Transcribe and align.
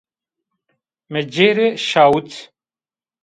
Mi 1.11 1.21
ci 1.33 1.47
rê 1.57 1.67
şawit 1.87 2.31